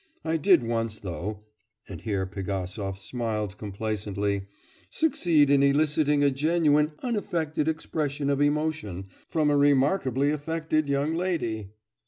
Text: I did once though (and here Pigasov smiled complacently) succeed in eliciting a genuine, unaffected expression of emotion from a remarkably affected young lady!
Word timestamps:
I 0.25 0.37
did 0.37 0.63
once 0.63 0.97
though 0.97 1.43
(and 1.87 2.01
here 2.01 2.25
Pigasov 2.25 2.97
smiled 2.97 3.59
complacently) 3.59 4.47
succeed 4.89 5.51
in 5.51 5.61
eliciting 5.61 6.23
a 6.23 6.31
genuine, 6.31 6.93
unaffected 7.03 7.67
expression 7.67 8.31
of 8.31 8.41
emotion 8.41 9.05
from 9.29 9.51
a 9.51 9.57
remarkably 9.57 10.31
affected 10.31 10.89
young 10.89 11.13
lady! 11.13 11.73